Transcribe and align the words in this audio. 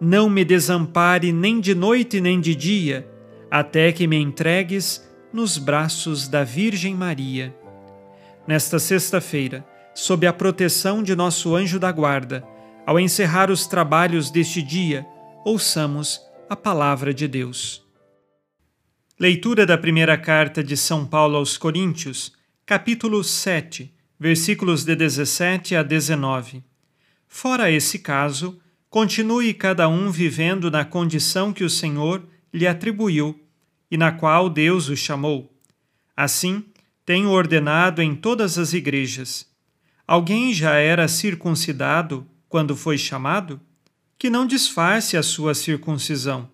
não 0.00 0.30
me 0.30 0.44
desampare 0.44 1.30
nem 1.30 1.60
de 1.60 1.74
noite 1.74 2.20
nem 2.20 2.40
de 2.40 2.54
dia, 2.54 3.06
até 3.50 3.92
que 3.92 4.06
me 4.06 4.16
entregues 4.16 5.06
nos 5.32 5.58
braços 5.58 6.26
da 6.26 6.42
Virgem 6.42 6.94
Maria. 6.94 7.54
Nesta 8.46 8.78
sexta-feira, 8.78 9.64
sob 9.94 10.26
a 10.26 10.32
proteção 10.32 11.02
de 11.02 11.14
nosso 11.14 11.54
anjo 11.54 11.78
da 11.78 11.92
guarda, 11.92 12.42
ao 12.86 12.98
encerrar 12.98 13.50
os 13.50 13.66
trabalhos 13.66 14.30
deste 14.30 14.62
dia, 14.62 15.06
ouçamos 15.44 16.20
a 16.48 16.56
palavra 16.56 17.12
de 17.12 17.28
Deus. 17.28 17.84
Leitura 19.18 19.66
da 19.66 19.76
primeira 19.76 20.16
carta 20.16 20.64
de 20.64 20.76
São 20.76 21.04
Paulo 21.04 21.36
aos 21.36 21.58
Coríntios, 21.58 22.32
capítulo 22.64 23.22
7, 23.22 23.92
versículos 24.18 24.82
de 24.82 24.96
17 24.96 25.76
a 25.76 25.82
19. 25.82 26.64
Fora 27.28 27.70
esse 27.70 27.98
caso, 27.98 28.58
continue 28.90 29.54
cada 29.54 29.88
um 29.88 30.10
vivendo 30.10 30.70
na 30.70 30.84
condição 30.84 31.52
que 31.52 31.64
o 31.64 31.70
Senhor 31.70 32.26
lhe 32.52 32.66
atribuiu 32.66 33.40
e 33.90 33.96
na 33.96 34.10
qual 34.10 34.50
Deus 34.50 34.88
o 34.88 34.96
chamou. 34.96 35.50
Assim, 36.16 36.64
tenho 37.06 37.30
ordenado 37.30 38.02
em 38.02 38.14
todas 38.14 38.58
as 38.58 38.72
igrejas. 38.72 39.48
Alguém 40.06 40.52
já 40.52 40.74
era 40.74 41.08
circuncidado 41.08 42.26
quando 42.48 42.76
foi 42.76 42.98
chamado? 42.98 43.60
Que 44.18 44.28
não 44.28 44.44
disfarce 44.44 45.16
a 45.16 45.22
sua 45.22 45.54
circuncisão. 45.54 46.50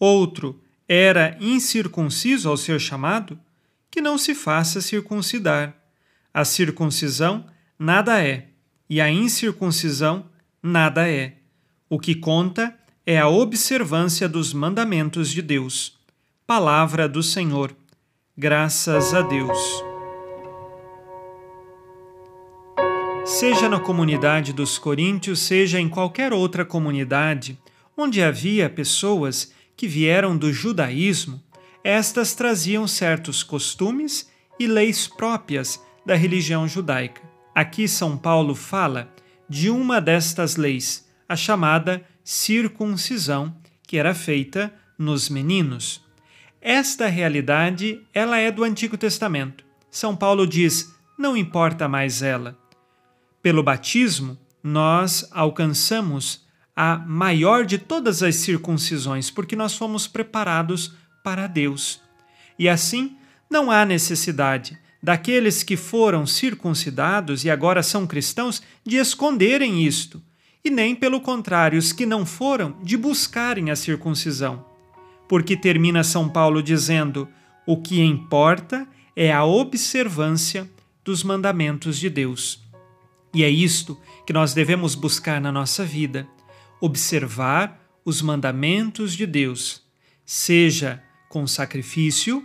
Outro, 0.00 0.60
era 0.88 1.36
incircunciso 1.40 2.48
ao 2.48 2.56
ser 2.56 2.80
chamado, 2.80 3.38
que 3.90 4.00
não 4.00 4.16
se 4.16 4.34
faça 4.34 4.80
circuncidar. 4.80 5.74
A 6.32 6.44
circuncisão 6.44 7.46
nada 7.78 8.22
é, 8.22 8.48
e 8.88 9.00
a 9.00 9.10
incircuncisão 9.10 10.26
nada 10.62 11.08
é. 11.08 11.35
O 11.88 12.00
que 12.00 12.16
conta 12.16 12.76
é 13.06 13.16
a 13.16 13.28
observância 13.28 14.28
dos 14.28 14.52
mandamentos 14.52 15.30
de 15.30 15.40
Deus. 15.40 15.96
Palavra 16.44 17.08
do 17.08 17.22
Senhor. 17.22 17.76
Graças 18.36 19.14
a 19.14 19.22
Deus. 19.22 19.56
Seja 23.24 23.68
na 23.68 23.78
comunidade 23.78 24.52
dos 24.52 24.78
coríntios, 24.78 25.38
seja 25.38 25.78
em 25.78 25.88
qualquer 25.88 26.32
outra 26.32 26.64
comunidade, 26.64 27.56
onde 27.96 28.20
havia 28.20 28.68
pessoas 28.68 29.52
que 29.76 29.86
vieram 29.86 30.36
do 30.36 30.52
judaísmo, 30.52 31.40
estas 31.84 32.34
traziam 32.34 32.88
certos 32.88 33.44
costumes 33.44 34.28
e 34.58 34.66
leis 34.66 35.06
próprias 35.06 35.80
da 36.04 36.16
religião 36.16 36.66
judaica. 36.66 37.22
Aqui 37.54 37.86
São 37.86 38.18
Paulo 38.18 38.56
fala 38.56 39.08
de 39.48 39.70
uma 39.70 40.00
destas 40.00 40.56
leis, 40.56 41.05
a 41.28 41.36
chamada 41.36 42.04
circuncisão, 42.24 43.56
que 43.86 43.98
era 43.98 44.14
feita 44.14 44.72
nos 44.98 45.28
meninos. 45.28 46.04
Esta 46.60 47.06
realidade, 47.06 48.00
ela 48.12 48.38
é 48.38 48.50
do 48.50 48.64
Antigo 48.64 48.96
Testamento. 48.96 49.64
São 49.90 50.16
Paulo 50.16 50.46
diz: 50.46 50.94
não 51.16 51.36
importa 51.36 51.88
mais 51.88 52.22
ela. 52.22 52.58
Pelo 53.40 53.62
batismo, 53.62 54.36
nós 54.62 55.28
alcançamos 55.30 56.44
a 56.74 56.98
maior 56.98 57.64
de 57.64 57.78
todas 57.78 58.22
as 58.22 58.34
circuncisões, 58.36 59.30
porque 59.30 59.56
nós 59.56 59.76
fomos 59.76 60.06
preparados 60.06 60.94
para 61.22 61.46
Deus. 61.46 62.02
E 62.58 62.68
assim, 62.68 63.16
não 63.50 63.70
há 63.70 63.84
necessidade 63.84 64.78
daqueles 65.02 65.62
que 65.62 65.76
foram 65.76 66.26
circuncidados 66.26 67.44
e 67.44 67.50
agora 67.50 67.82
são 67.82 68.06
cristãos 68.06 68.60
de 68.84 68.96
esconderem 68.96 69.86
isto, 69.86 70.20
e 70.66 70.70
nem, 70.70 70.96
pelo 70.96 71.20
contrário, 71.20 71.78
os 71.78 71.92
que 71.92 72.04
não 72.04 72.26
foram, 72.26 72.76
de 72.82 72.96
buscarem 72.96 73.70
a 73.70 73.76
circuncisão. 73.76 74.66
Porque 75.28 75.56
termina 75.56 76.02
São 76.02 76.28
Paulo 76.28 76.60
dizendo: 76.60 77.28
o 77.64 77.80
que 77.80 78.02
importa 78.02 78.86
é 79.14 79.32
a 79.32 79.44
observância 79.44 80.68
dos 81.04 81.22
mandamentos 81.22 81.98
de 81.98 82.10
Deus. 82.10 82.60
E 83.32 83.44
é 83.44 83.48
isto 83.48 83.96
que 84.26 84.32
nós 84.32 84.54
devemos 84.54 84.96
buscar 84.96 85.40
na 85.40 85.52
nossa 85.52 85.84
vida 85.84 86.28
observar 86.80 87.80
os 88.04 88.20
mandamentos 88.20 89.14
de 89.14 89.24
Deus, 89.24 89.82
seja 90.24 91.02
com 91.28 91.46
sacrifício, 91.46 92.44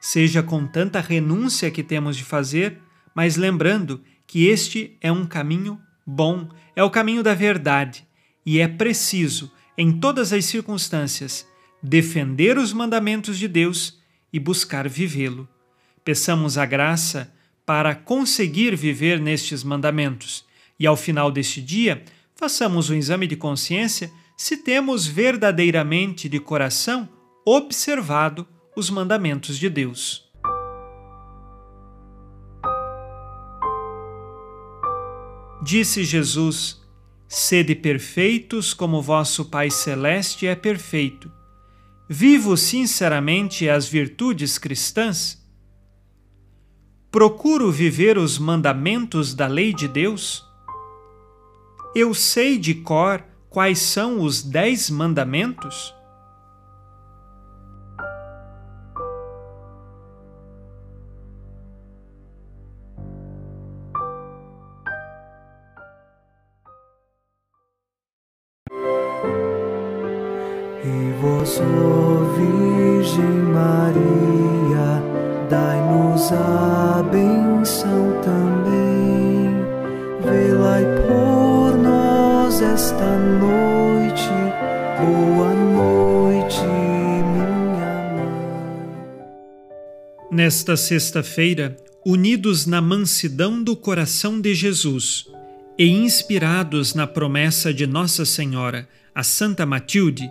seja 0.00 0.42
com 0.42 0.66
tanta 0.66 0.98
renúncia 0.98 1.70
que 1.70 1.82
temos 1.82 2.16
de 2.16 2.24
fazer, 2.24 2.80
mas 3.14 3.36
lembrando 3.36 4.02
que 4.26 4.46
este 4.46 4.96
é 5.00 5.12
um 5.12 5.26
caminho 5.26 5.78
bom, 6.10 6.48
é 6.74 6.82
o 6.82 6.90
caminho 6.90 7.22
da 7.22 7.34
verdade, 7.34 8.06
e 8.44 8.58
é 8.58 8.66
preciso, 8.66 9.52
em 9.78 9.92
todas 9.92 10.32
as 10.32 10.44
circunstâncias, 10.44 11.46
defender 11.82 12.58
os 12.58 12.72
mandamentos 12.72 13.38
de 13.38 13.46
Deus 13.46 13.98
e 14.32 14.38
buscar 14.38 14.88
vivê-lo. 14.88 15.48
Peçamos 16.04 16.58
a 16.58 16.66
graça 16.66 17.32
para 17.64 17.94
conseguir 17.94 18.74
viver 18.74 19.20
nestes 19.20 19.62
mandamentos 19.62 20.44
e, 20.78 20.86
ao 20.86 20.96
final 20.96 21.30
deste 21.30 21.62
dia, 21.62 22.02
façamos 22.34 22.90
um 22.90 22.94
exame 22.94 23.26
de 23.26 23.36
consciência 23.36 24.10
se 24.36 24.56
temos 24.56 25.06
verdadeiramente 25.06 26.28
de 26.28 26.40
coração 26.40 27.08
observado 27.44 28.46
os 28.74 28.90
mandamentos 28.90 29.58
de 29.58 29.68
Deus. 29.68 30.29
Disse 35.62 36.04
Jesus: 36.04 36.80
Sede 37.28 37.74
perfeitos 37.74 38.72
como 38.72 39.02
vosso 39.02 39.44
Pai 39.44 39.70
Celeste 39.70 40.46
é 40.46 40.54
perfeito. 40.54 41.30
Vivo 42.08 42.56
sinceramente 42.56 43.68
as 43.68 43.86
virtudes 43.86 44.58
cristãs? 44.58 45.38
Procuro 47.10 47.70
viver 47.70 48.16
os 48.16 48.38
mandamentos 48.38 49.34
da 49.34 49.46
lei 49.46 49.74
de 49.74 49.86
Deus? 49.86 50.44
Eu 51.94 52.14
sei 52.14 52.58
de 52.58 52.74
cor 52.74 53.22
quais 53.48 53.80
são 53.80 54.22
os 54.22 54.42
dez 54.42 54.88
mandamentos? 54.88 55.94
E 70.82 71.12
vós 71.20 71.60
Ó 71.60 72.24
Virgem 72.36 73.22
Maria, 73.52 75.02
dai-nos 75.50 76.32
a 76.32 77.02
benção 77.02 78.18
também. 78.22 79.50
Velai 80.24 80.84
por 81.06 81.76
nós 81.76 82.62
esta 82.62 83.18
noite. 83.18 84.30
Boa 84.98 85.54
noite, 85.54 86.62
minha 86.62 88.14
mãe. 88.14 88.38
Nesta 90.32 90.78
sexta-feira, 90.78 91.76
unidos 92.06 92.64
na 92.64 92.80
mansidão 92.80 93.62
do 93.62 93.76
coração 93.76 94.40
de 94.40 94.54
Jesus 94.54 95.26
e 95.78 95.90
inspirados 95.90 96.94
na 96.94 97.06
promessa 97.06 97.74
de 97.74 97.86
Nossa 97.86 98.24
Senhora, 98.24 98.88
a 99.14 99.22
Santa 99.22 99.66
Matilde, 99.66 100.30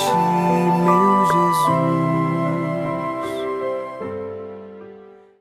to 0.00 0.39